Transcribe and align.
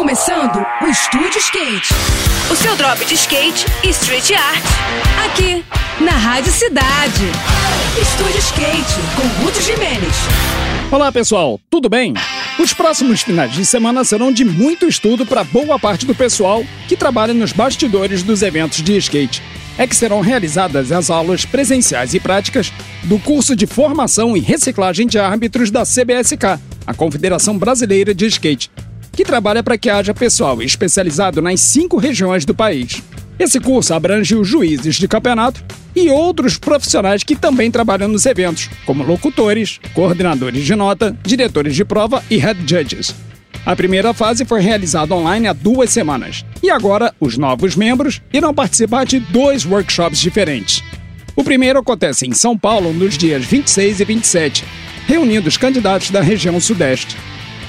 começando 0.00 0.64
o 0.80 0.86
Estúdio 0.86 1.36
Skate. 1.36 1.92
O 2.50 2.56
seu 2.56 2.74
drop 2.74 3.04
de 3.04 3.12
skate 3.12 3.66
e 3.84 3.90
street 3.90 4.30
art. 4.30 4.64
Aqui, 5.26 5.62
na 6.02 6.12
Rádio 6.12 6.50
Cidade. 6.50 7.26
Estúdio 8.00 8.38
Skate, 8.38 8.94
com 9.14 9.44
Ruth 9.44 9.60
Jimenez. 9.60 10.16
Olá 10.90 11.12
pessoal, 11.12 11.60
tudo 11.68 11.90
bem? 11.90 12.14
Os 12.58 12.72
próximos 12.72 13.20
finais 13.20 13.52
de 13.52 13.66
semana 13.66 14.02
serão 14.02 14.32
de 14.32 14.42
muito 14.42 14.88
estudo 14.88 15.26
para 15.26 15.44
boa 15.44 15.78
parte 15.78 16.06
do 16.06 16.14
pessoal 16.14 16.64
que 16.88 16.96
trabalha 16.96 17.34
nos 17.34 17.52
bastidores 17.52 18.22
dos 18.22 18.40
eventos 18.40 18.82
de 18.82 18.96
skate. 18.96 19.42
É 19.76 19.86
que 19.86 19.94
serão 19.94 20.22
realizadas 20.22 20.92
as 20.92 21.10
aulas 21.10 21.44
presenciais 21.44 22.14
e 22.14 22.20
práticas 22.20 22.72
do 23.02 23.18
curso 23.18 23.54
de 23.54 23.66
formação 23.66 24.34
e 24.34 24.40
reciclagem 24.40 25.06
de 25.06 25.18
árbitros 25.18 25.70
da 25.70 25.82
CBSK, 25.82 26.58
a 26.86 26.94
Confederação 26.94 27.58
Brasileira 27.58 28.14
de 28.14 28.26
Skate, 28.26 28.70
que 29.20 29.24
trabalha 29.24 29.62
para 29.62 29.76
que 29.76 29.90
haja 29.90 30.14
pessoal 30.14 30.62
especializado 30.62 31.42
nas 31.42 31.60
cinco 31.60 31.98
regiões 31.98 32.46
do 32.46 32.54
país. 32.54 33.02
Esse 33.38 33.60
curso 33.60 33.92
abrange 33.92 34.34
os 34.34 34.48
juízes 34.48 34.94
de 34.94 35.06
campeonato 35.06 35.62
e 35.94 36.08
outros 36.08 36.56
profissionais 36.56 37.22
que 37.22 37.36
também 37.36 37.70
trabalham 37.70 38.08
nos 38.08 38.24
eventos, 38.24 38.70
como 38.86 39.04
locutores, 39.04 39.78
coordenadores 39.92 40.64
de 40.64 40.74
nota, 40.74 41.14
diretores 41.22 41.76
de 41.76 41.84
prova 41.84 42.24
e 42.30 42.38
head 42.38 42.60
judges. 42.60 43.14
A 43.66 43.76
primeira 43.76 44.14
fase 44.14 44.46
foi 44.46 44.62
realizada 44.62 45.14
online 45.14 45.48
há 45.48 45.52
duas 45.52 45.90
semanas 45.90 46.42
e 46.62 46.70
agora 46.70 47.14
os 47.20 47.36
novos 47.36 47.76
membros 47.76 48.22
irão 48.32 48.54
participar 48.54 49.04
de 49.04 49.20
dois 49.20 49.66
workshops 49.66 50.18
diferentes. 50.18 50.82
O 51.36 51.44
primeiro 51.44 51.78
acontece 51.78 52.26
em 52.26 52.32
São 52.32 52.56
Paulo 52.56 52.90
nos 52.90 53.18
dias 53.18 53.44
26 53.44 54.00
e 54.00 54.04
27, 54.06 54.64
reunindo 55.06 55.46
os 55.46 55.58
candidatos 55.58 56.10
da 56.10 56.22
região 56.22 56.58
Sudeste. 56.58 57.18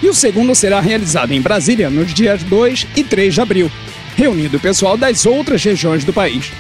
E 0.02 0.10
o 0.10 0.14
segundo 0.14 0.56
será 0.56 0.80
realizado 0.80 1.32
em 1.32 1.42
Brasília 1.42 1.90
nos 1.90 2.14
dias 2.14 2.42
2 2.44 2.88
e 2.96 3.04
3 3.04 3.34
de 3.34 3.42
abril, 3.42 3.72
reunindo 4.16 4.58
o 4.58 4.60
pessoal 4.60 4.98
das 4.98 5.26
outras 5.26 5.64
regiões 5.64 6.04
do 6.04 6.12
país. 6.12 6.52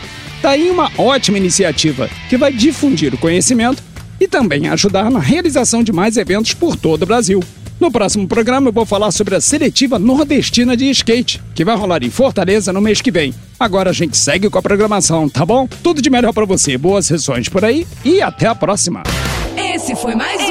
Daí 0.41 0.67
tá 0.67 0.73
uma 0.73 0.91
ótima 0.97 1.37
iniciativa 1.37 2.09
que 2.29 2.37
vai 2.37 2.51
difundir 2.51 3.13
o 3.13 3.17
conhecimento 3.17 3.83
e 4.19 4.27
também 4.27 4.67
ajudar 4.69 5.09
na 5.09 5.19
realização 5.19 5.83
de 5.83 5.91
mais 5.91 6.17
eventos 6.17 6.53
por 6.53 6.75
todo 6.75 7.03
o 7.03 7.05
Brasil. 7.05 7.43
No 7.79 7.91
próximo 7.91 8.27
programa 8.27 8.69
eu 8.69 8.73
vou 8.73 8.85
falar 8.85 9.09
sobre 9.11 9.35
a 9.35 9.41
seletiva 9.41 9.97
nordestina 9.97 10.77
de 10.77 10.87
skate, 10.91 11.41
que 11.55 11.65
vai 11.65 11.75
rolar 11.75 12.03
em 12.03 12.11
Fortaleza 12.11 12.71
no 12.71 12.79
mês 12.79 13.01
que 13.01 13.09
vem. 13.09 13.33
Agora 13.59 13.89
a 13.89 13.93
gente 13.93 14.15
segue 14.15 14.49
com 14.51 14.59
a 14.59 14.61
programação, 14.61 15.27
tá 15.27 15.43
bom? 15.43 15.67
Tudo 15.81 15.99
de 15.99 16.09
melhor 16.09 16.31
para 16.31 16.45
você, 16.45 16.77
boas 16.77 17.07
sessões 17.07 17.49
por 17.49 17.65
aí 17.65 17.87
e 18.05 18.21
até 18.21 18.45
a 18.45 18.53
próxima. 18.53 19.01
Esse 19.57 19.95
foi 19.95 20.13
mais. 20.13 20.50